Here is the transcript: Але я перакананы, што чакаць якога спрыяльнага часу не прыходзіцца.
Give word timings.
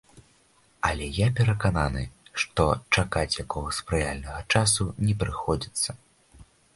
Але 0.87 1.09
я 1.17 1.25
перакананы, 1.39 2.03
што 2.43 2.65
чакаць 2.95 3.39
якога 3.43 3.69
спрыяльнага 3.81 4.41
часу 4.57 4.89
не 5.09 5.13
прыходзіцца. 5.25 5.89